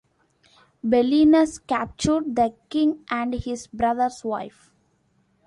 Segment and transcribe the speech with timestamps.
[0.83, 4.71] Belinus captured the king and his brother's wife.